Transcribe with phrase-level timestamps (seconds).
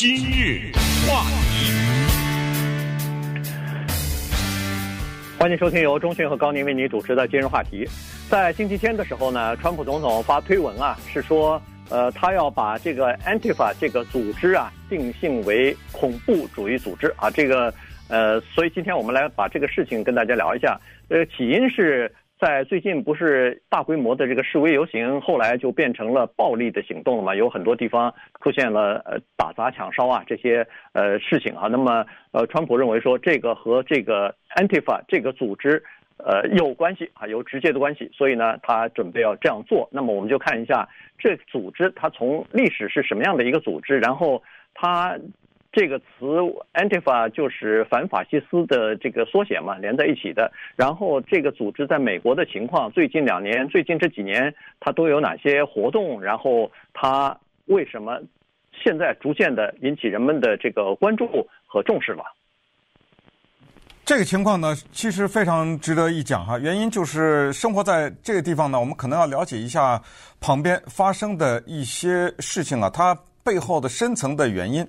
[0.00, 0.72] 今日
[1.06, 1.70] 话题，
[5.38, 7.86] 欢迎收听由中讯和高宁为您主持的今日话题。
[8.30, 11.60] 在星期天的时候呢，川普总统发推文啊，是说，
[11.90, 17.28] 呃，他要把这个 Antifa 这个组织啊定性为恐怖主义组织啊。
[17.30, 17.70] 这个，
[18.08, 20.80] 呃，所以今天我们来把这个事情跟大家聊一下。
[21.10, 22.10] 呃，起因是。
[22.40, 27.34] 在最近不是大规模的这个示威游行，后来就变成了暴力的行动了嘛？
[27.34, 31.68] 有很多地方出现了呃打砸抢烧啊这些呃事情啊。
[31.68, 35.82] 那么呃，川普认为说这个和这个 Antifa 这个组织
[36.16, 39.86] 呃有关系啊，有直接的关系，所以呢他准备要这样做。
[39.92, 40.88] 那么我们就看一下
[41.18, 45.18] 这组织它从历史是什么样的一个组织，然后它。
[45.72, 46.04] 这个词
[46.74, 50.50] Antifa 就是反法西斯的这个缩写嘛，连在一起的。
[50.74, 56.20] 然后这个组织在美国的情况，最近两年、最近这几年，它都有哪些活动？
[56.20, 58.20] 然后它为什么
[58.82, 62.24] 现在逐渐的引起人们的这个关注和重视了？
[64.04, 66.58] 这个情况呢，其实非常值得一讲哈。
[66.58, 70.02] 原因就是生活在这个地方呢，我们可能要了解一下
[70.40, 74.84] 旁边发生的一些事情啊，它背后的深层的原因。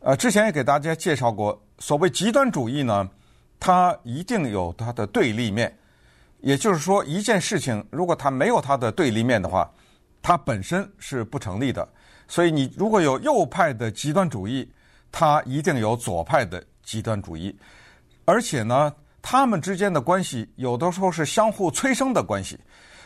[0.00, 3.08] 呃，之前也给大家介绍过，所谓极端主义呢，
[3.58, 5.76] 它一定有它的对立面。
[6.40, 9.68] 也就是说，一件事情如果它没有它的对立面的话，
[10.22, 11.86] 它本身是不成立的。
[12.28, 14.70] 所以，你如果有右派的极端主义，
[15.10, 17.58] 它一定有左派的极端主义。
[18.24, 22.56] 而且呢，他们之间的关系有的时候是相互催生的关系。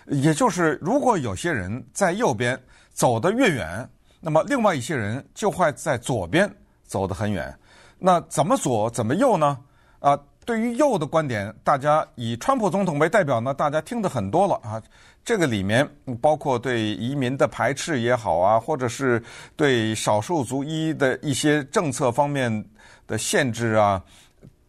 [0.08, 2.60] 也就是，如果有些人在右边
[2.92, 3.88] 走得越远，
[4.20, 6.54] 那么另外一些人就会在左边。
[6.92, 7.56] 走得很远，
[7.98, 9.58] 那怎么左怎么右呢？
[9.98, 14.82] 啊，对于右的观点，大家以川普总统为代表呢，大家听得很多了啊。
[15.24, 15.88] 这个里面
[16.20, 19.22] 包括对移民的排斥也好啊，或者是
[19.56, 22.62] 对少数族裔的一些政策方面
[23.06, 24.02] 的限制啊，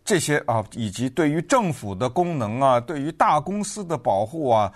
[0.06, 4.72] 这些啊，以及对于政府的功能啊，对于大公司的保护啊，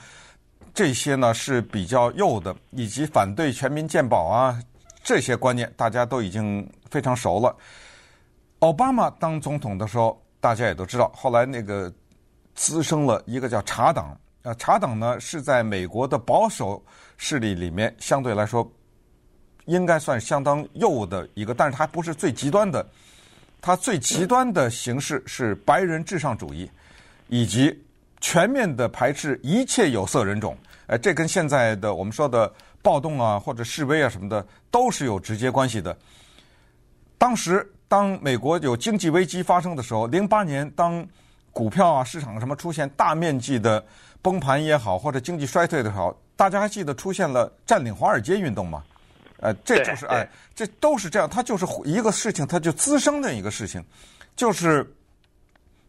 [0.73, 4.59] 这些呢是比较右的，以及反对全民健保啊。
[5.03, 7.55] 这些观念大家都已经非常熟了。
[8.59, 11.11] 奥巴马当总统的时候，大家也都知道。
[11.15, 11.91] 后来那个
[12.55, 16.83] 滋生了一个叫茶党，啊，茶党呢是在美国的保守
[17.17, 18.69] 势力里面相对来说
[19.65, 22.85] 应该算相当右的一个，但是它不是最极端的。
[23.61, 26.69] 它最极端的形式是白人至上主义，
[27.27, 27.77] 以及
[28.21, 30.57] 全面的排斥一切有色人种。
[30.87, 32.51] 哎，这跟现在的我们说的。
[32.83, 35.97] 暴动啊，或者示威啊什么的，都是有直接关系的。
[37.17, 41.05] 当时，当美国有经济危机发生的时候，零八年当
[41.51, 43.83] 股票啊市场什么出现大面积的
[44.22, 48.83] 崩盘也好，或者经济衰退的时候，大家还记得出现了占领华尔街运动吗？
[49.39, 53.83] 呃，这就是哎，这都是这样，它就是一个事情，它就滋生的一个事情，
[54.35, 54.85] 就是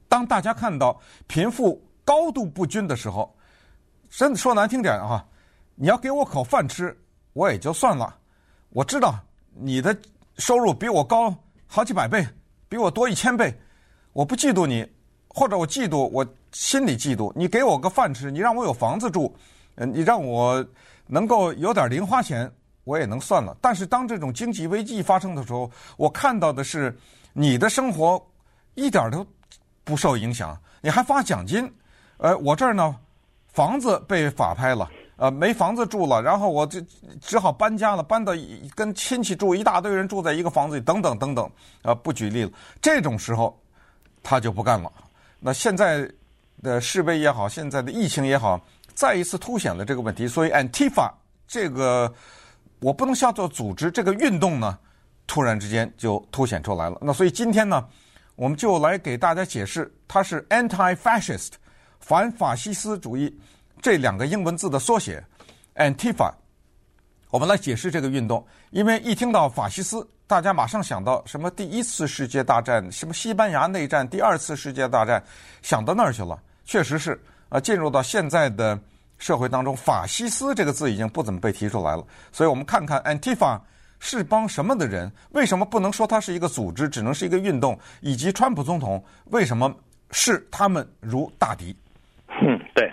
[0.08, 3.34] 当大家看到贫富高度不均的时候，
[4.10, 5.24] 真的说难听点啊。
[5.74, 6.96] 你要给我口饭吃，
[7.34, 8.16] 我也就算了。
[8.70, 9.14] 我知道
[9.54, 9.96] 你的
[10.38, 11.34] 收入比我高
[11.66, 12.26] 好几百倍，
[12.68, 13.52] 比我多一千倍。
[14.12, 14.88] 我不嫉妒你，
[15.28, 17.32] 或者我嫉妒，我心里嫉妒。
[17.36, 19.34] 你给我个饭吃，你让我有房子住，
[19.76, 20.64] 嗯，你让我
[21.06, 22.50] 能够有点零花钱，
[22.84, 23.56] 我也能算了。
[23.60, 26.96] 但是当这种经济危机发生的时候，我看到的是
[27.32, 28.20] 你的生活
[28.74, 29.26] 一点都
[29.84, 31.70] 不受影响，你还发奖金。
[32.16, 32.96] 呃，我这儿呢，
[33.48, 34.90] 房子被法拍了。
[35.18, 36.80] 呃，没房子住了，然后我就
[37.20, 38.32] 只好搬家了，搬到
[38.76, 41.50] 跟亲戚住，一大堆人住在一个房子里，等等等等。
[41.82, 42.50] 啊、不举例了。
[42.80, 43.60] 这种时候，
[44.22, 44.92] 他就不干了。
[45.40, 46.08] 那现在
[46.62, 48.60] 的示威也好，现在的疫情也好，
[48.94, 50.28] 再一次凸显了这个问题。
[50.28, 51.10] 所以，Antifa
[51.48, 52.14] 这个
[52.78, 54.78] 我不能叫做组织，这个运动呢，
[55.26, 56.96] 突然之间就凸显出来了。
[57.00, 57.84] 那所以今天呢，
[58.36, 61.54] 我们就来给大家解释，它是 Anti-Fascist
[61.98, 63.36] 反法西斯主义。
[63.80, 65.22] 这两个英文字的缩写
[65.76, 66.32] ，Antifa，
[67.30, 68.44] 我们来解释这个运动。
[68.70, 71.50] 因为一听到法西斯，大家马上想到什么？
[71.50, 75.22] 第一次世界大战，什么西班牙内战，第二次世界大战，
[75.62, 76.38] 想到那儿去了。
[76.64, 77.18] 确实是
[77.48, 78.78] 啊，进入到现在的
[79.18, 82.04] 社会当中，法西斯这个字已经不怎么被提出来了。
[82.30, 83.58] 所以我们看看 Antifa
[84.00, 85.10] 是帮什么的人？
[85.30, 87.78] 为什么不能说它是一个组织，只能是一个运动？
[88.00, 89.74] 以及川普总统为什么
[90.10, 91.74] 视他们如大敌？
[92.28, 92.92] 嗯，对。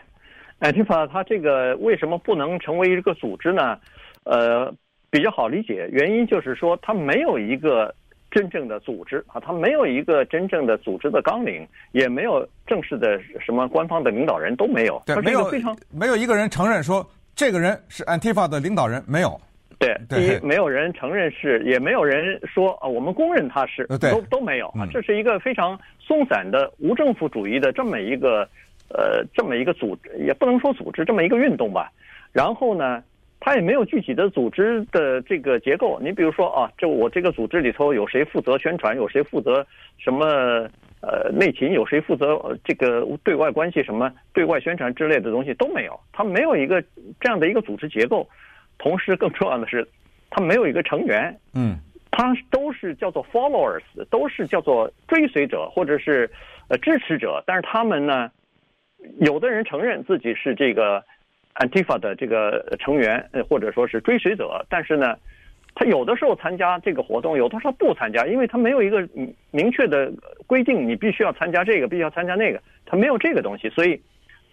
[0.59, 3.77] Antifa 它这个为什么不能成为一个组织呢？
[4.23, 4.73] 呃，
[5.09, 7.93] 比较好理解，原因就是说它没有一个
[8.31, 15.01] 真正的组织啊，它没有一个真正的组织的纲领，也没有正式的什么官方的领导人都没有。
[15.05, 17.05] 对，没有非常没有一个人承认说
[17.35, 19.39] 这个人是 Antifa 的领导人，没有。
[19.77, 24.87] 对，第一，没有人承认是，也没有人说啊，我们公认他是，都都没有啊。
[24.91, 28.47] 这是一个非常松散的无政府主义的这么一个
[28.89, 31.91] 呃这么一个组织，也不能说组织这么一个运动吧。
[32.31, 33.03] 然后呢，
[33.39, 35.99] 他也没有具体的组织的这个结构。
[36.01, 39.65] 你比如说啊，这我这个组织里头有谁负责宣传，有谁负责
[39.97, 40.25] 什么
[41.01, 46.81] 呃内勤，有谁负责这个对外关系什么对外宣传之类的东西都没有，他没有一个
[47.19, 48.27] 这样的一个组织结构。
[48.77, 49.87] 同时，更重要的是，
[50.29, 51.77] 他没有一个成员，嗯，
[52.11, 56.29] 他都是叫做 followers，都是叫做追随者或者是
[56.67, 57.41] 呃支持者。
[57.47, 58.29] 但是他们呢，
[59.19, 61.03] 有的人承认自己是这个
[61.55, 64.65] Antifa 的这个成员，呃，或者说是追随者。
[64.69, 65.17] 但是呢，
[65.73, 69.07] 他有的时候参加这个活动，有的时候不参加，因为他没有一个
[69.51, 70.11] 明确的
[70.47, 74.01] 规定，你必须要参加这个，必须要参加那个，他没有这个东西，所以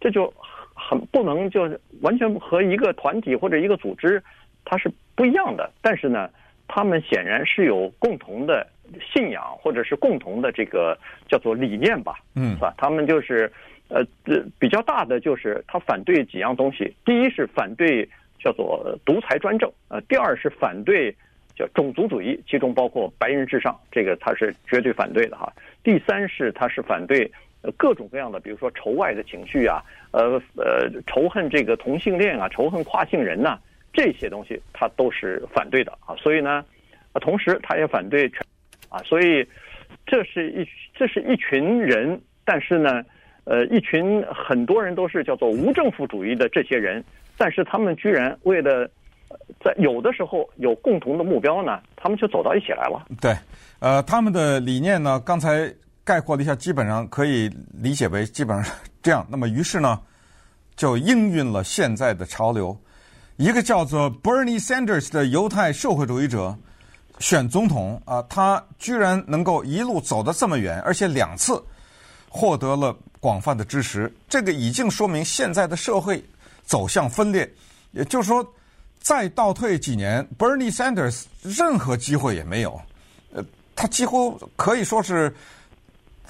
[0.00, 0.32] 这就。
[0.74, 4.20] 很不能就是完全和一个团体或者一个组织，
[4.64, 5.70] 它是不一样的。
[5.82, 6.28] 但是呢，
[6.66, 8.66] 他们显然是有共同的
[9.00, 12.74] 信仰，或者是共同的这个叫做理念吧，嗯，是吧？
[12.78, 13.52] 他们就是
[13.92, 16.94] 呃，这比较大的就是他反对几样东西。
[17.04, 18.08] 第一是反对
[18.38, 21.14] 叫做独裁专政，呃，第二是反对
[21.54, 25.52] 叫种族主义，其中包括白人至上，这个他是绝对反对的哈。
[25.82, 27.30] 第三是他是反对。
[27.78, 29.80] 各种各样的，比如说仇外的情绪啊，
[30.10, 33.56] 呃呃，仇恨这个同性恋啊，仇恨跨性人呐、
[33.92, 36.12] 这些东西他都是反对的啊。
[36.16, 36.64] 所以呢，
[37.12, 38.40] 啊，同时他也反对全
[38.88, 39.46] 啊，所以
[40.04, 43.04] 这是一这是一群人，但是呢，
[43.44, 47.04] 呃，一群很多人都是叫做无政府主义的这些人，
[47.36, 48.88] 但是他们居然为了
[49.64, 53.06] 在有的时候有共同的目标呢，他们就走到一起来了。
[53.20, 53.36] 对，
[53.80, 55.72] 呃，他们的理念呢，刚才。
[56.04, 59.24] 概括了一下，基本上可以理解为基本上这样。
[59.30, 60.00] 那么，于是呢，
[60.74, 62.76] 就应运了现在的潮流。
[63.36, 66.56] 一个叫做 Bernie Sanders 的犹太社会主义者
[67.20, 71.62] 选总统啊，他居然能够一路走得这么远，而且两次
[72.28, 72.92] 获得了
[73.22, 74.12] 广泛的支持。
[74.28, 76.20] 这个已经说明现在的社会
[76.66, 77.48] 走向分裂。
[77.92, 78.44] 也就是说，
[79.00, 82.80] 再倒退几年，Bernie Sanders 任何机会也没有。
[83.32, 83.44] 呃，
[83.76, 85.32] 他几乎可以说是。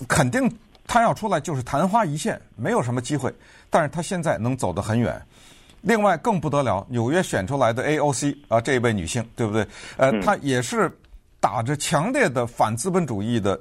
[0.09, 0.51] 肯定
[0.85, 3.33] 他要出来就是昙花一现，没有什么机会。
[3.71, 5.23] 但是他现在能走得很远。
[5.83, 9.65] 另外更不得了，纽约选出来的 AOC 啊，这一位女性，对不对？
[9.97, 10.91] 呃，她也是
[11.39, 13.61] 打着强烈的反资本主义的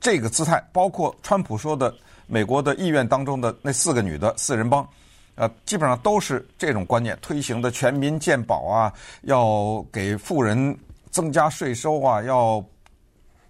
[0.00, 1.94] 这个姿态，包括川普说的
[2.26, 4.88] 美国的议院当中的那四个女的四人帮，
[5.34, 8.92] 呃，基本上都是这种观念推行的全民健保啊，
[9.22, 10.76] 要给富人
[11.10, 12.64] 增加税收啊，要。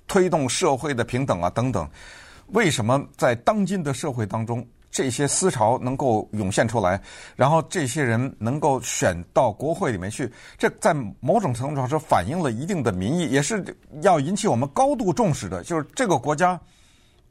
[0.08, 1.84] 推动社会的平等啊，等等，
[2.52, 7.02] 为什么在当今的社会当中，这些思潮能够涌现出来，
[7.34, 10.32] 然后这些人能够选到国会里面去？
[10.56, 13.64] 这在某种程度上是反映了一定的民意，也是
[14.02, 15.64] 要引起我们高度重视的。
[15.64, 16.56] 就是这个国家，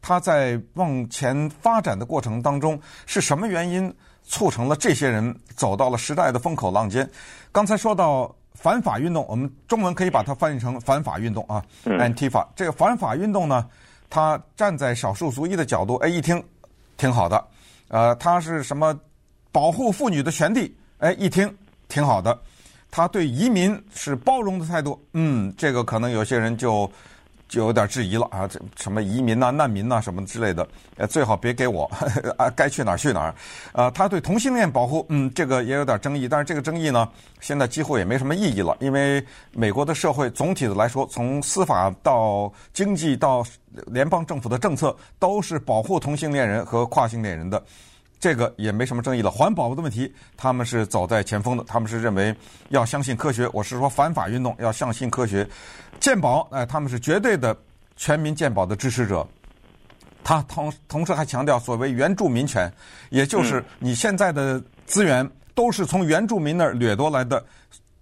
[0.07, 3.92] 它在往前发展的过程当中，是什么原因
[4.22, 7.10] 促成了这些人走到了时代的风口浪尖？
[7.52, 8.34] 刚才说到。
[8.57, 12.48] 反法运动，我们中文可以把它翻译成反法运动啊，Antifa。
[12.56, 13.68] 这个反法运动呢，
[14.10, 16.42] 他站在少数族裔的角度，哎，一听
[16.98, 17.46] 挺好的。
[17.90, 18.98] 呃，他是什么
[19.51, 20.74] 保护妇女的权利？
[21.00, 21.54] 哎，一听
[21.90, 22.40] 挺好的。
[22.90, 26.90] 他对移民是包容的态度，嗯，这个可能有些人就。
[27.56, 31.89] 就有点质疑了啊，这什么移民呐、难民呐什么之类的，呃，最好别给我
[32.38, 33.34] 啊，该去哪儿去哪儿。
[33.72, 37.08] 呃，他对同性恋保护，嗯，这个也有点争议，但是这个争议呢，
[37.39, 43.41] 现在几乎也没什么意义了，因为美国的社会总体的来说，从司法到经济到
[43.88, 47.63] 联邦政府的政策，都是保护同性恋人和跨性恋人的。
[48.25, 49.29] 这个也没什么争议了。
[49.29, 52.36] 环保的问题，他们是走在前锋的，他们是认为
[52.70, 53.48] 要相信科学。
[53.53, 55.48] 我是说反法运动要相信科学。
[56.00, 57.55] 鉴宝，哎，他们是绝对的
[57.96, 59.24] 全民鉴宝的支持者。
[60.24, 62.67] 他同同时还强调所谓原住民权，
[63.12, 67.46] 也就是你现在的资源都是从原住民那儿掠夺来的。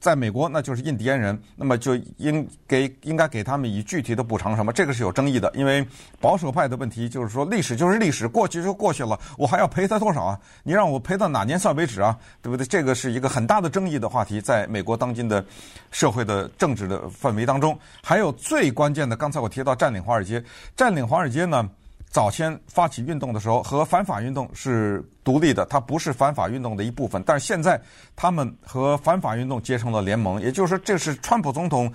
[0.04, 4.74] 在美国，那就是印第安人，那么就应给应该给他们以具体的补偿什么？
[4.74, 5.88] 这个是有争议的，因为
[6.20, 10.38] 保守派的问题就是说，历史就是历史，过去就过去了，我还要赔他多少啊？
[10.64, 12.20] 你让我赔到哪年算为止啊？
[12.42, 12.66] 对不对？
[12.66, 15.42] 这个是一个很大的争议的话题，在美国当今的
[15.90, 20.44] 社会的政治的氛围当中，还有最关键的，刚才我提到占领华尔街，
[20.76, 21.70] 占领华尔街呢？
[22.14, 27.24] 早先发起运动的时候，和反法运动是独立的，它不是反法运动的一部分。
[27.26, 27.82] 但是现在，
[28.16, 31.92] 他们和反法运动结成了联盟，也就是说，这是川普总统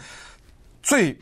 [0.83, 1.17] 最，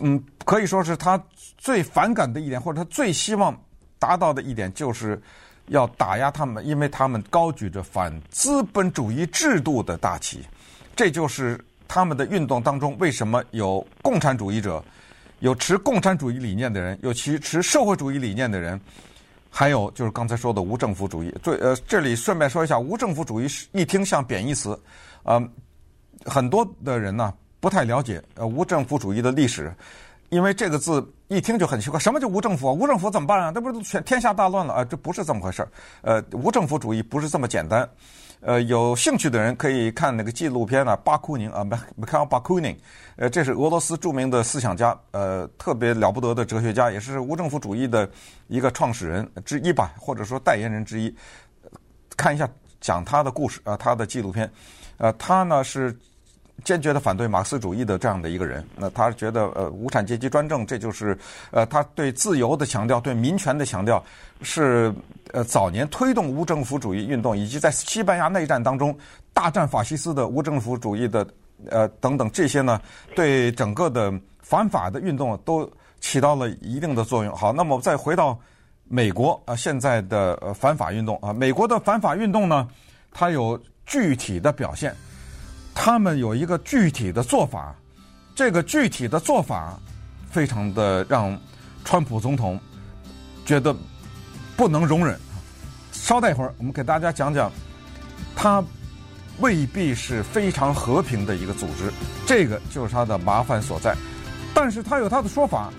[0.00, 1.22] 嗯，可以说是他
[1.58, 3.54] 最反感的一点，或者他最希望
[3.98, 5.20] 达到的一点，就是
[5.66, 10.42] 要打压他们，因为他们高举着反资本主义制度的大旗。
[10.96, 14.82] 这就是他们的运动当中为什么有共产主义者，
[15.40, 18.80] 有持共产主义理念的人，有其持社会主义理念的人，
[19.50, 21.32] 还有就是刚才说的无政府主义。
[21.42, 24.78] 最呃，这里顺便说一下，无政府主义是一听像贬义词，
[25.22, 25.40] 呃，
[26.24, 29.72] 很多的人呢不太了解呃无政府主义的历史。
[30.30, 32.72] 因为这个字一听就很奇怪，什么叫无政府？
[32.72, 33.52] 无政府怎么办啊？
[33.52, 34.84] 这不是全天下大乱了啊？
[34.84, 35.68] 这不是这么回事儿。
[36.00, 37.86] 呃，无政府主义不是这么简单。
[38.40, 41.62] 呃，有兴趣的人可以看那个纪录片啊，巴库宁啊
[42.00, 42.76] ，Mikhail Bakunin，
[43.16, 48.08] 呃，这是俄罗斯著名的思想家，呃，特别了不得的哲学家，也是无政府主义的
[48.46, 51.14] 一个创始人之一吧，或者说代言人之一。
[52.16, 52.48] 看一下
[52.80, 54.50] 讲他的故事啊，他的纪录片，
[54.96, 55.94] 呃，他呢是。
[56.64, 61.16] 坚决的反对马克思主义的这样的一个人，那他觉得呃无产阶级专政，这就是
[61.50, 64.04] 呃他对自由的强调，对民权的强调，
[64.42, 64.92] 是
[65.32, 68.96] 呃早年推动无政府主义运动，以及在西班牙内战当中
[69.32, 71.26] 大战法西斯的无政府主义的
[71.70, 72.80] 呃等等这些呢，
[73.14, 77.34] 对整个的反法的运动都起到了一定的作用。
[77.34, 78.38] 好，那么再回到
[78.84, 82.68] 美国啊，现在的呃反法运动啊，美国的反法运动呢，
[83.12, 84.94] 它有具体的表现。
[85.80, 87.72] 他们有一个具体的做法，
[88.34, 89.78] 这个具体的做法
[90.28, 91.38] 非常的让
[91.84, 92.58] 川普总统
[93.46, 93.72] 觉得
[94.56, 95.16] 不能容忍。
[95.92, 97.48] 稍待一会儿，我们给大家讲讲，
[98.34, 98.62] 他
[99.38, 101.92] 未必是非常和平的一个组织，
[102.26, 103.94] 这个就是他的麻烦所在。
[104.52, 105.72] 但是他有他的说法，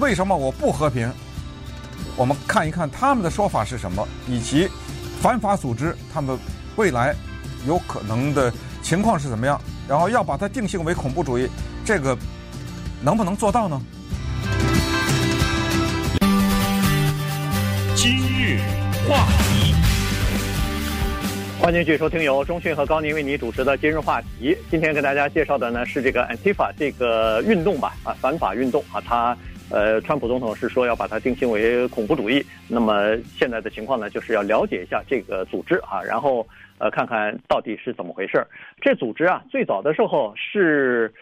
[0.00, 1.08] 为什么我不和平？
[2.16, 4.68] 我们看一看他们的说法是什么，以及
[5.22, 6.36] 反法组织他们
[6.74, 7.14] 未来
[7.68, 8.52] 有可能的。
[8.82, 9.60] 情况是怎么样？
[9.88, 11.48] 然后要把它定性为恐怖主义，
[11.84, 12.16] 这个
[13.02, 13.80] 能不能做到呢？
[17.94, 18.60] 今日
[19.08, 19.74] 话题，
[21.60, 24.56] 欢迎继续收听由中讯和高宁为你主持的今日话题。
[24.70, 29.36] 今天跟大家介绍的呢是这个 Antifa 这个运动吧，啊，反法运动啊，它
[29.68, 32.44] 呃，川普总统是说要把它定性为恐怖主义。
[32.68, 36.46] 那么现在的情况呢，就是要了解一下这个组织啊，然后。
[36.78, 38.46] 呃，看看到底是怎么回事儿。
[38.80, 41.12] 这组织啊，最早的时候是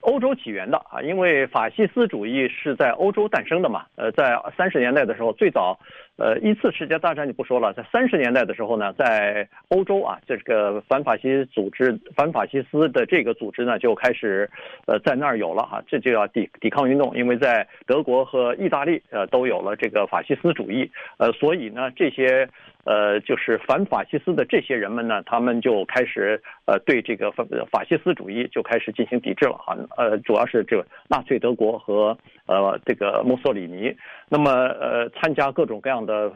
[0.00, 3.86] 欧洲起源的啊，因为法西斯主义是在欧洲诞生的嘛。
[3.96, 5.78] 呃，在三十年代的时候，最早，
[6.16, 14.50] 呃，一次世界大战就不说了，在三十年代的时候呢，在欧洲啊，这个反法西斯组织、反法西斯的这个组织呢，就开始
[14.86, 22.46] 呃在那儿有了哈，这就要抵抵抗运动，因为在德国和意大利呃都有了这个法西斯主义，呃，所以呢这些。
[22.84, 29.76] 呃，就是反法西斯的这些人们呢，他们就开始呃对这个法法西斯主义就开始进行抵制了哈。
[29.96, 33.94] 呃，主要是这个纳粹德国和呃这个墨索里尼，
[34.28, 36.30] 那么呃参加各种各样的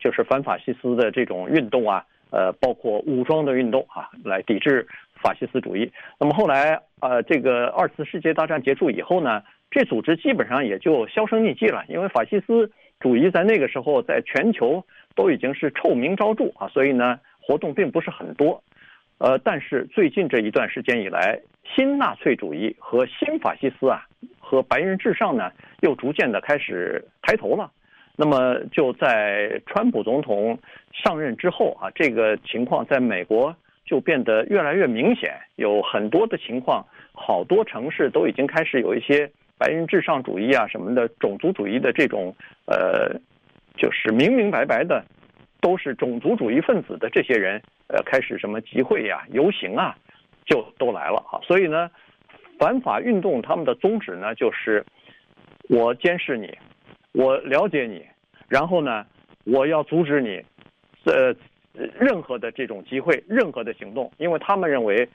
[0.00, 4.86] 就是反法西斯的这种运动啊，呃包括武装的运动啊，来抵制
[5.22, 5.92] 法西斯主义。
[6.18, 12.70] 那么后来呃这个二次世界大战结束以后呢，这组织基本上也就销声匿迹了，因为法西斯
[13.04, 14.84] 主义在那个时候在全球。
[15.16, 18.60] 都已经是臭名昭著啊，所以呢，活动并不是很多。
[19.18, 21.38] 呃，但是最近这一段时间以来，
[21.72, 24.04] 新纳粹主义和新法西斯啊，
[24.40, 27.70] 和白人至上呢，又逐渐的开始抬头了。
[28.16, 30.58] 那么就在川普总统
[30.92, 33.54] 上任之后啊，这个情况在美国
[33.86, 42.34] 就变得越来越明显，有很多的情况，好多城市都已经开始有一些白人至上主义啊什么的种族主义的这种
[42.66, 43.18] 呃。
[43.76, 45.04] 就是明明白白的，
[45.60, 49.92] 都是种族主义分子的这些人，呃，开始什么集会呀、游行啊，
[50.44, 51.42] 就都来了啊。
[51.42, 51.90] 所以呢，
[52.56, 54.86] 反法运动他们的宗旨呢，就是
[55.68, 56.56] 我监视你，
[57.10, 58.06] 我了解你，
[58.46, 59.04] 然后呢，
[59.42, 60.40] 我要阻止你，
[61.06, 61.34] 呃，
[61.98, 65.08] 任何的这种集会，任何的行动，因为他们认为。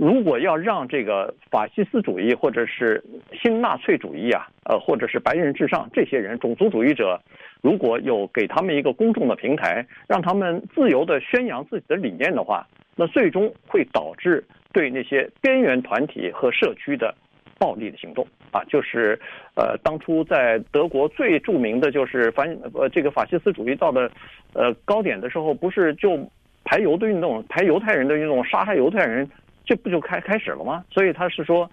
[0.00, 3.04] 如果要让这个法西斯主义或者是
[3.34, 7.20] 新纳粹主义啊，呃，或者是白人至上这些人种族主义者，
[7.60, 12.66] 如果有给他们一个公众的平台，让他们自由的宣扬自己的理念的话，
[12.96, 14.42] 那最终会导致
[14.72, 17.14] 对那些边缘团体和社区的
[17.58, 19.20] 暴力的行动啊，就是
[19.54, 24.10] 呃，当初在德国最著名的就是反呃这个法西斯主义到了
[24.54, 26.18] 呃高点的时候，不是就
[26.64, 29.28] 排犹的运动，排犹太人的运动，杀害犹太人。
[29.70, 30.84] 这不就开开始了吗？
[30.90, 31.70] 所以他是说，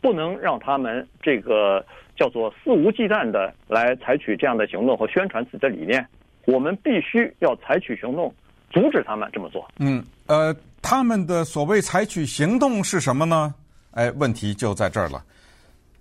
[0.00, 6.06] 不能让他们这个叫做肆无忌惮的来采取这样的行动和宣传自己的理念。
[6.44, 8.32] 我们必须要采取行动，
[8.70, 9.68] 阻止他们这么做。
[9.80, 13.52] 嗯，呃，他们的所谓采取行动是什么呢？
[13.90, 15.20] 哎，问题就在这儿了。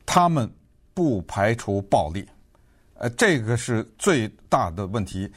[0.05, 0.47] 他们
[0.93, 2.23] 不排除暴力，
[2.93, 5.27] 呃，这个是最大的问题。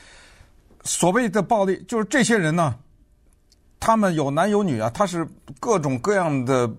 [0.83, 2.75] 所谓的暴力，就是这些人呢。
[3.85, 5.27] 他们有男有女啊，他是
[5.59, 6.71] 各种各样的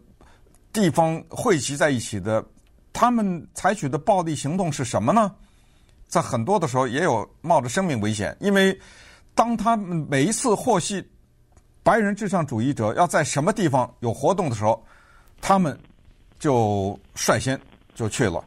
[0.72, 2.42] 地方汇集在一起的。
[2.94, 5.30] 他们采取的暴力行动是什么呢？
[6.08, 8.80] 在很多的时候也有冒着生命危险，因为
[9.36, 11.06] 当他们每一次获悉
[11.84, 14.82] 白人至上主义者要在什么地方有活动的时候，
[15.42, 15.78] 他们
[16.40, 17.60] 就率先
[17.94, 18.42] 就去了。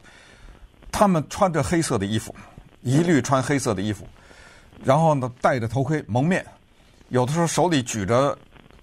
[0.91, 2.33] 他们穿着黑色的衣服，
[2.81, 4.07] 一律穿黑色的衣服，
[4.83, 6.43] 然后呢戴着头盔蒙面，
[7.09, 8.35] 有的时候手里举着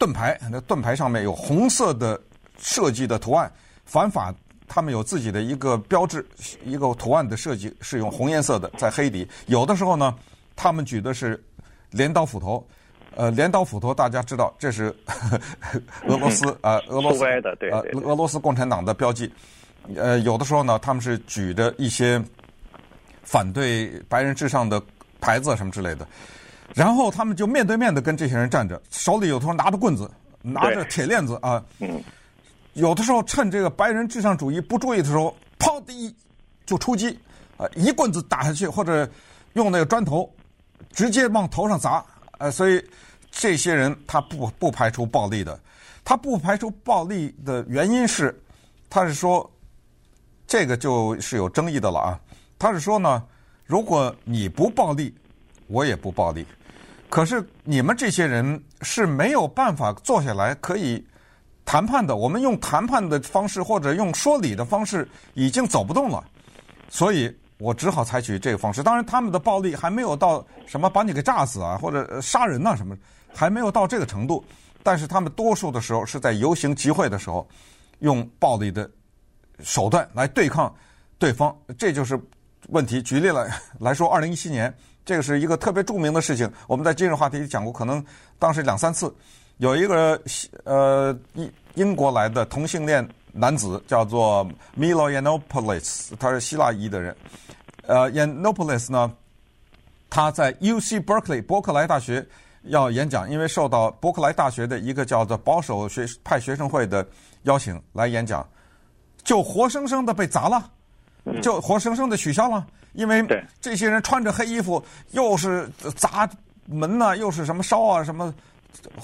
[0.04, 2.20] 盾牌，那盾牌上面有红色的
[2.58, 3.50] 设计的图案，
[3.86, 4.34] 反法。
[4.66, 6.26] 他们有自己的一个标志，
[6.64, 9.26] 一个图案的设计是用红颜色的，在黑底。
[9.46, 10.14] 有的时候呢，
[10.56, 11.42] 他们举的是
[11.90, 12.66] 镰刀斧头，
[13.14, 19.30] 呃，镰刀斧头大家知道，这是呵呵俄罗斯啊、呃，俄罗斯的对，呃，俄罗斯共产党的标记。
[19.96, 22.20] 呃，有的时候呢，他们是举着一些
[23.22, 24.82] 反对白人至上的
[25.20, 26.08] 牌子什么之类的，
[26.74, 30.10] 然后他们就面对面的跟这些人站着，手里有时候拿着棍子，
[30.42, 31.64] 拿着铁链子啊。
[31.78, 32.02] 嗯。
[32.74, 36.12] 有的时候趁这个白人至上主义不注意的时候，砰的一
[36.66, 37.16] 就出击，
[37.56, 39.08] 啊，一棍子打下去，或者
[39.52, 40.28] 用那个砖头
[40.90, 42.04] 直接往头上砸，
[42.38, 42.84] 呃，所以
[43.30, 45.56] 这些人他不不排除暴力的，
[46.02, 48.36] 他不排除暴力的原因是，
[48.90, 49.48] 他是说
[50.48, 52.20] 这个就是有争议的了啊，
[52.58, 53.22] 他是说呢，
[53.66, 55.14] 如果你不暴力，
[55.68, 56.44] 我也不暴力，
[57.14, 61.06] 可是你们这些人是没有办法坐下来可以。
[61.64, 66.22] 谈判的，我们用谈判的方式或者用说理的方式已经走不动了，
[66.90, 68.82] 所以我只好采取这个方式。
[68.82, 72.94] 当然，他们的暴力还没有到什么把你给炸死啊，或者杀人呐什么，
[73.32, 74.44] 还没有到这个程度。
[74.82, 77.48] 但是他们多数的时候是在游行集会的时候，
[78.00, 78.90] 用暴力的
[79.60, 80.74] 手段来对抗
[81.16, 82.20] 对方，这就是
[82.68, 83.00] 问题。
[83.00, 84.72] 举例来来说，二零一七年
[85.04, 88.04] 这个是一个特别著名的事情，我们在今日话题里讲过，可能
[88.38, 89.14] 当时两三次。
[89.58, 90.20] 有一个
[90.64, 94.44] 呃英英国来的同性恋男子叫做
[94.76, 97.16] Milo Yiannopoulos，他是希腊裔的人。
[97.86, 99.12] 呃，Yiannopoulos 呢，
[100.10, 102.26] 他在 UC Berkeley 伯克莱大学
[102.62, 107.06] 要演讲，因为受到伯克莱大学的一个叫做保守学派学生会的
[107.42, 108.44] 邀请来演讲，
[109.22, 110.68] 就活生生的被砸了，
[111.40, 113.24] 就活生生的取消了，因为
[113.60, 116.28] 这些人穿着黑衣服，又是砸
[116.66, 118.32] 门呐、啊，又是什么烧啊什么。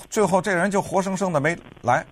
[0.09, 2.05] 最后，这个人就活生生的没来，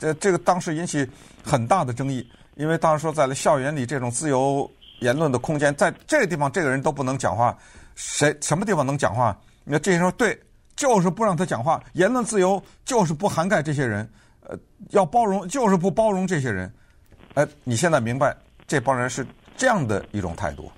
[0.00, 1.08] 这这个当时引起
[1.44, 4.68] 很大的争议，因为当时说在校园里这种自由
[4.98, 7.56] 言论的空间，在这个地方这个人都不能讲话，
[7.94, 9.38] 谁什么地方能讲话？
[9.62, 10.38] 那这些人说对，
[10.74, 14.08] 就是不让他讲话，言论自由就是不涵盖这些人，
[14.40, 14.58] 呃，
[14.90, 16.72] 要包容就是不包容这些人，
[17.34, 19.24] 哎，你现在明白这帮人是
[19.56, 20.70] 这样的一种态度？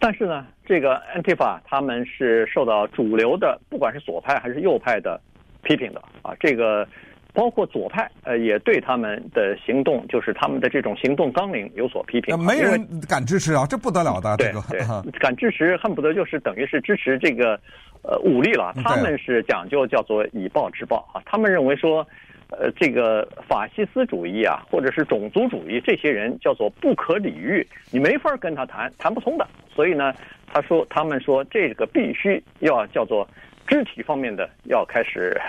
[0.00, 0.46] 对，但是呢？
[0.64, 5.20] 这个 Antifa 他们是受到主流的，不管是左派还是右派的
[5.62, 6.32] 批评的啊。
[6.38, 6.86] 这个
[7.34, 12.38] 包括左派呃，也对他们的行动，就是他们的这种行动纲领有所批评。
[12.38, 14.36] 没人敢支持啊，这不得了的。
[14.36, 14.80] 对对，
[15.18, 17.58] 敢支持恨不得就是等于是支持这个
[18.02, 18.72] 呃武力了。
[18.84, 21.20] 他们是讲究叫做以暴制暴啊。
[21.26, 22.06] 他们认为说，
[22.50, 29.46] 呃，这个法西斯主义啊，或者是种族主义，这些人叫做不可理喻，你没法跟他谈，谈不通的。
[29.74, 30.14] 所以呢。
[30.52, 33.24] 他说：“他们说这个必须要叫做
[33.68, 35.40] 肢体方面的要开始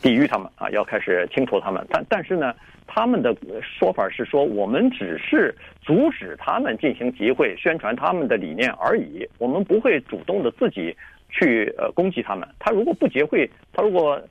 [0.00, 1.84] 抵御他们啊，要开始清除他们。
[1.90, 2.54] 但但是呢，
[2.86, 10.96] 他们的说法是说，我们只是阻止他们进行集会、宣传他们的理念而已，我们不会主动的自己
[11.28, 12.48] 去呃攻击他们。
[12.60, 14.22] 他如果不集会，他如果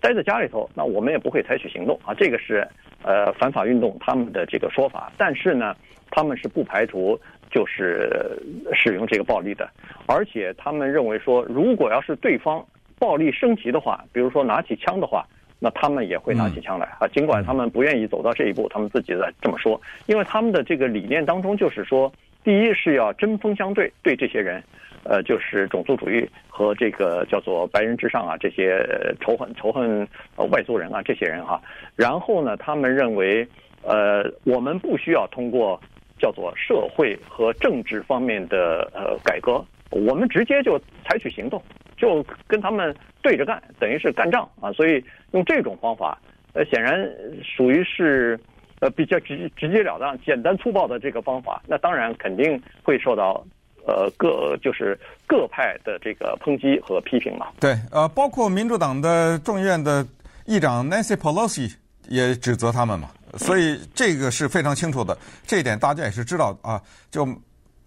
[0.00, 2.14] 待在家里头，那我们也不会采取行动啊。
[2.14, 2.66] 这个是
[3.02, 5.12] 呃反法运动他们的这个说法。
[5.16, 5.76] 但是呢，
[6.10, 7.18] 他们是不排除。”
[7.48, 8.36] 就是
[8.74, 9.70] 使用这个暴力的，
[10.06, 12.62] 而且他们认为说，如果要是对方
[12.98, 15.24] 暴力升级的话，比如说拿起枪的话，
[15.60, 17.06] 那他们也会拿起枪来啊。
[17.06, 24.62] 尽管他们不愿意走到这一步，他们自己在这么说，因为他们的这个理念当中就是说，第一是要针锋相对，对这些人，
[25.08, 28.84] 呃，就是种族主义和这个叫做白人至上啊这些
[29.20, 31.60] 仇恨仇恨呃外族人啊这些人哈。
[31.94, 33.46] 然后呢，他们认为，
[33.82, 35.80] 呃，我们不需要通过。
[36.18, 41.62] 叫做社会和政治方面的呃改革，我们直接就采取行动，
[41.94, 44.72] 就跟他们对着干，等于是干仗啊。
[44.72, 46.18] 所以用这种方法，
[46.54, 47.06] 呃，显然
[47.44, 48.40] 属于是
[48.80, 51.62] 呃比较直直截了当、简单粗暴的这个方法。
[51.66, 53.44] 那当然肯定会受到
[53.86, 57.46] 呃各就是各派的这个抨击和批评嘛。
[57.60, 60.06] 对，呃，包括民主党的众议院的
[60.44, 61.72] 议长 Nancy Pelosi
[62.08, 63.10] 也指责他们嘛。
[63.38, 66.80] 所以这个是非常清楚的，这一点大家也是知道啊。
[67.10, 67.28] 就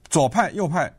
[0.09, 0.91] 左派、右派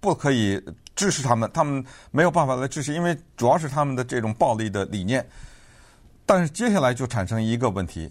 [0.00, 0.62] 不可以
[0.94, 5.26] 支持他们，他们没有办法来支持，因为主要是他们的这种暴力的理念。
[6.24, 8.08] 但是接下来就产生一个问题，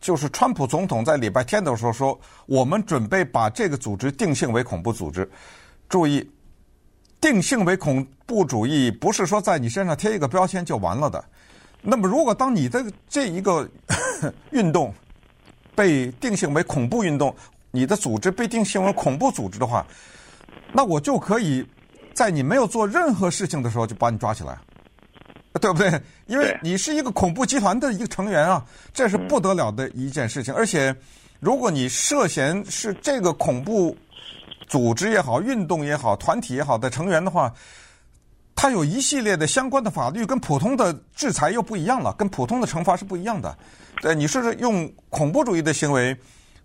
[0.00, 5.26] 就是川普总统在礼拜天的时候说，我们准备把这个组织定性为恐怖组织。
[5.88, 6.28] 注意，
[7.20, 11.24] 定性为恐怖主义不是说在你身上贴一个标签就完了的。
[11.80, 13.68] 那么，如果当你的这一个
[14.50, 14.92] 运动
[15.74, 17.34] 被定性为恐怖运动，
[17.70, 19.86] 你的组织被定性为恐怖组织的话，
[20.72, 21.64] 那我就可以
[22.12, 24.58] 在你没有做任何事情的时候就把你抓起来，
[25.60, 26.00] 对不对？
[26.26, 30.52] 因为你是一个恐怖集团的一个成员啊，这是不得了的一件事情。
[30.52, 30.94] 而且，
[31.40, 33.96] 如果你涉嫌是这个恐怖
[34.66, 37.52] 组织也好、运动也好、团体也好的成员的话，
[38.54, 43.56] 他有一系列的相关的法律，跟普通的制裁又不一样了，跟普通的惩罚是不一样的。
[44.02, 46.16] 对，你说是用恐怖主义的行为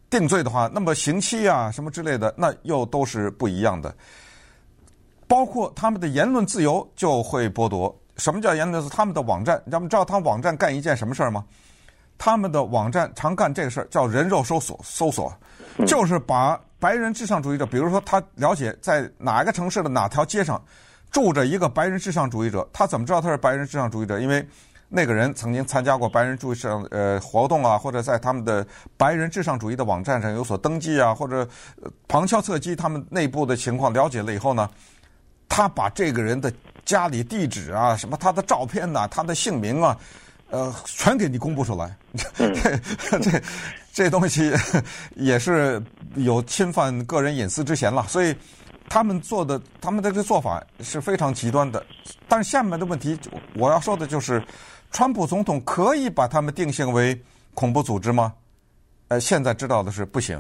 [0.09, 3.93] 定罪的话，那么刑期啊什么之类的，那又都是不一样的。
[5.27, 7.95] 包括他们的言论自由就会剥夺。
[8.17, 8.93] 什么叫言论自由？
[8.95, 11.43] 他们的网站，咱们知道他们网站干一件什么事儿吗？
[12.19, 15.33] 他们的网站常干这个事儿，叫人肉搜索，搜索
[15.87, 20.61] 就是把白人至上主义者，比如说他了解在哪一个城市的哪条街上。
[21.09, 24.19] 住着一个白人至上主义者，他怎么知道他是白人至上主义者？
[24.19, 24.43] 因为
[24.89, 28.65] 那个人曾经参加过白人至上呃活动啊，或者在他们的
[28.97, 31.47] 白人至上主义的网站上有所登记啊，或者
[32.07, 34.67] 旁敲侧击他们内部的情况了解了以后呢，
[35.47, 36.51] 他把这个人的
[36.83, 39.95] 家里地址啊、什么他的照片呐、啊、他的姓名啊，
[40.49, 41.95] 呃，全给你公布出来。
[42.35, 43.41] 这这
[43.93, 44.51] 这东西
[45.15, 45.79] 也是
[46.15, 48.35] 有侵犯个人隐私之嫌了，所以。
[48.89, 51.83] 他们做的，他们的这做法是非常极端的。
[52.27, 53.17] 但是下面的问题，
[53.55, 54.43] 我要说的就是，
[54.91, 57.17] 川普总统可以把他们定性为
[57.55, 58.33] 恐怖组织吗？
[59.07, 60.39] 呃，现在知道的是不行，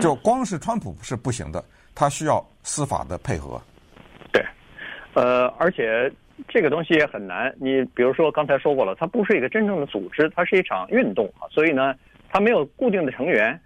[0.00, 1.62] 就光是川普是不行的，
[1.94, 3.60] 他需要司法的配合。
[4.32, 4.42] 对，
[5.14, 6.10] 呃，而且
[6.48, 7.52] 这个东西也很难。
[7.60, 11.94] 你比如说刚才说过了，它不是一个真正的组织，它是一场运动啊，所以呢，
[12.30, 13.60] 它没有固定的成员，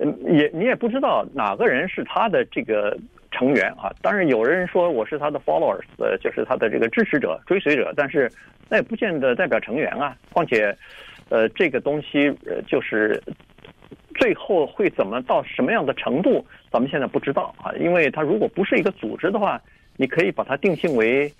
[0.00, 2.96] 嗯也你也不知道哪个人是他的这个。
[3.32, 8.30] 成员啊，当然有人说我是他的 followers，呃，就是他的这个支持者、追随者，但是
[8.70, 10.16] 那也不见得代表成员啊。
[10.32, 10.74] 况且，
[11.28, 13.22] 呃，这个东西呃，就是
[14.14, 17.70] 最后会怎么到什么样的程度，咱们现在不知道啊。
[17.78, 19.60] 因为他如果不是一个组织的话，
[19.98, 21.30] 你可以把它定性为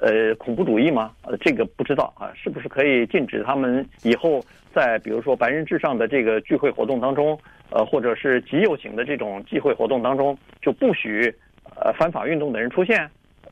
[0.00, 1.12] 呃恐怖主义吗？
[1.22, 4.42] 呃，这个不知道啊，是不是可以禁止他们以后
[4.74, 7.38] 在比如说白人至上的这个聚会活动当中？
[7.70, 11.34] 呃，或者是极右型的这种集会活动当中，就不许
[11.74, 12.98] 呃反法运动的人出现，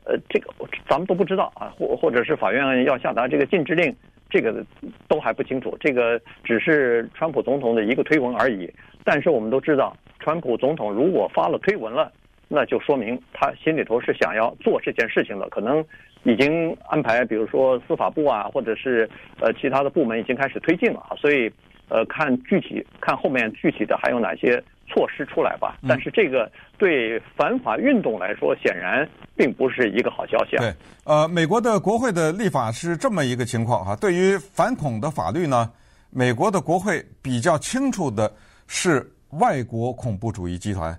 [0.05, 0.53] 呃，这个
[0.87, 3.93] 咱们都不知道啊，或或者是法院要下达这个禁制令，
[4.29, 4.65] 这个
[5.09, 8.71] 都还不清楚，这个只是川普总统的一个推文而已。
[9.03, 12.11] 但是我们都知道，川普总统如果发了推文了，
[12.47, 15.85] 那就说明他心里头是想要做这件事情的，可能
[16.23, 19.09] 已经安排，比如说司法部啊，或者是
[19.41, 21.51] 呃其他的部门已经开始推进了，所以。
[21.89, 25.77] 呃，看具体看后面具体的还有哪些措施出来吧。
[25.87, 30.61] 但是这个对反法运动来说，显然并不是一个好消息啊。
[30.61, 33.95] 对，呃，美国的国会的立法是这么一个情况哈。
[33.95, 35.71] 对于反恐的法律呢，
[36.09, 38.33] 美国的国会比较清楚的
[38.67, 40.97] 是外国恐怖主义集团，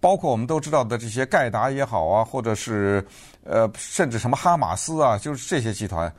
[0.00, 3.04] 包括我们都知道的这些盖达也好啊，或者是
[3.44, 6.12] 呃，甚至什么哈马斯啊，就是这些集团，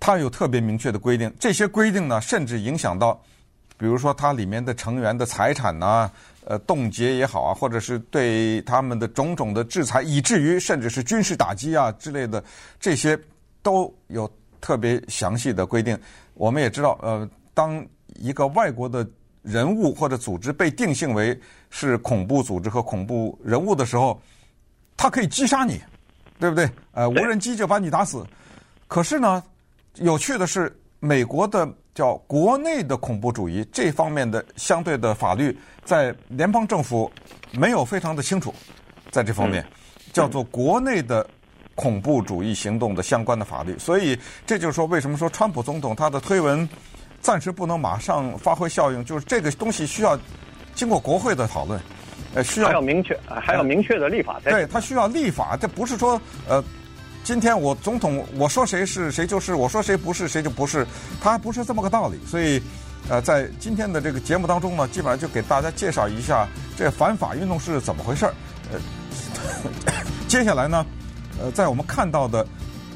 [0.00, 1.32] 它有特别明确的规定。
[1.38, 3.20] 这些规定呢，甚至影响到。
[3.82, 6.08] 比如说，它里面的成员的财产呐、
[6.44, 12.40] 呃，冻结也好啊，或者是对他们的种种的制裁，以至于甚至是军事打击啊之类的，
[12.78, 13.18] 这些
[13.60, 15.98] 都有特别详细的规定。
[16.34, 19.04] 我们也知道，呃，当一个外国的
[19.42, 21.36] 人物或者组织被定性为
[21.68, 24.22] 是恐怖组织和恐怖人物的时候，
[24.96, 25.80] 他可以击杀你，
[26.38, 26.70] 对不对？
[26.92, 28.24] 呃，无人机就把你打死。
[28.86, 29.42] 可是呢，
[29.94, 31.68] 有趣的是，美国的。
[31.94, 37.10] 叫国内的恐怖主义这方面的相对的法律，在联邦政府
[37.52, 38.54] 没有非常的清楚，
[39.10, 39.64] 在这方面
[40.12, 41.26] 叫做国内的
[41.74, 46.66] 恐怖主义行动的相关的法律，所以这就是说，为什么说川普总统他的推文
[47.20, 50.18] 暂时不能马上发挥效应，就是这个东西需要
[50.74, 51.78] 经过国会的讨论，
[52.34, 56.64] 呃，需要还要明确，还要明确的立法才对，他需要立法，这不是说呃。
[57.24, 60.84] 今天我总统我说谁是谁就是，我说谁不是谁就不是，
[61.20, 62.18] 他不是这么个道理。
[62.26, 62.60] 所以，
[63.08, 68.34] 呃，在今天的这个节目当中呢，基本上就给大家介绍一下这反法运动是怎么回事儿。
[68.72, 68.80] 呃，
[70.26, 70.84] 接下来呢，
[71.40, 72.44] 呃，在我们看到的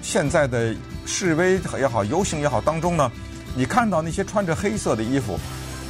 [0.02, 0.74] 现在的
[1.06, 3.08] 示威也好、游行也好当中呢，
[3.54, 5.38] 你看到那些穿着黑色的衣服，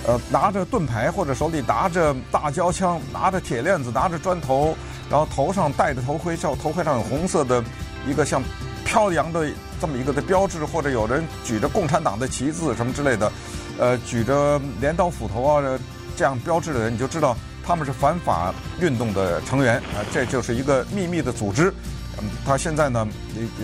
[0.06, 4.76] 呃，拿着盾牌或者手里拿着大胶枪、拿着铁链子、拿着砖头，
[5.10, 7.64] 然后头上戴着头盔，叫头盔上有红色的。
[8.08, 8.42] 一个像
[8.84, 9.48] 飘扬的
[9.80, 13.32] 这么一个的标志，或者有人举着共产党的旗帜什么之类的，
[13.78, 15.78] 呃，举着镰刀斧头啊
[16.16, 21.72] 这样标志的人，你就知道他们是反法运动的成员啊，这就是一个秘密的组织。
[22.18, 23.06] 嗯，他现在呢，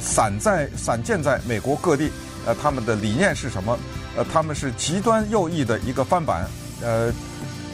[0.00, 2.10] 散在散建在美国各地。
[2.44, 3.78] 呃，他们的理念是什么？
[4.16, 6.44] 呃，他们是极端右翼的一个翻版。
[6.82, 7.10] 呃，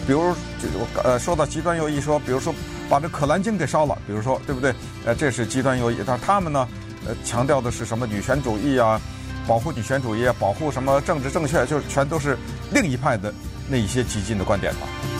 [0.06, 2.54] 比如就我呃说到极端右翼，说比如说
[2.88, 4.74] 把这《可兰经》给烧了，比如说对不对？
[5.04, 5.96] 呃，这是极端右翼。
[6.06, 6.68] 但他们呢，
[7.06, 9.00] 呃，强调的是什么女权主义啊，
[9.46, 12.36] 保护女权主义啊，保护什么政治正确，就是全都是
[12.72, 13.32] 另一派的
[13.68, 15.17] 那一些激进的观点吧。